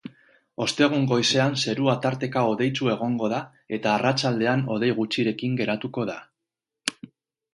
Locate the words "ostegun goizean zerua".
0.63-1.93